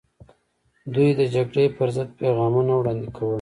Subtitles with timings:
[0.93, 3.29] دوی د جګړې پر ضد پیغامونه وړاندې کول.